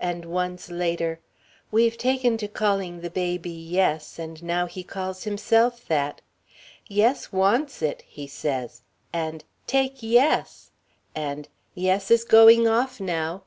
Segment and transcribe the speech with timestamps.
[0.00, 1.20] And once later:
[1.70, 6.20] "We've taken to calling the baby 'Yes,' and now he calls himself that.
[6.88, 10.72] 'Yes wants it,' he says, and 'Take Yes,'
[11.14, 13.44] and 'Yes is going off now.'